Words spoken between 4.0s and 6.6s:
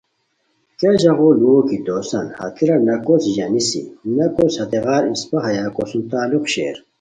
نہ کوس ہتیغار اِسپہ ہیا کوسُم تعلق